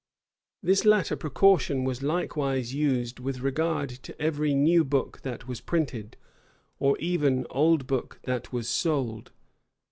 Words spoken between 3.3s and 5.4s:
regard to every new book